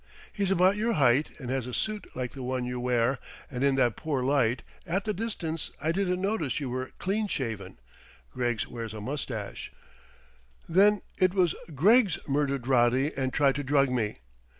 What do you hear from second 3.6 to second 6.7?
in that poor light at the distance I didn't notice